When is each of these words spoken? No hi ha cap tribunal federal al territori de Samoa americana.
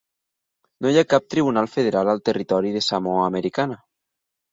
No 0.85 0.93
hi 0.93 0.95
ha 1.01 1.09
cap 1.13 1.27
tribunal 1.33 1.69
federal 1.73 2.09
al 2.13 2.21
territori 2.29 2.73
de 2.79 2.81
Samoa 2.87 3.21
americana. 3.27 3.79